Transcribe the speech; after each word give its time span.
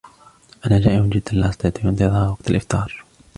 انا 0.65 0.79
جائع 0.79 1.05
جدا 1.05 1.31
لا 1.31 1.49
استطيع 1.49 1.89
انتظار 1.89 2.29
وقت 2.29 2.49
الافطار 2.49 3.05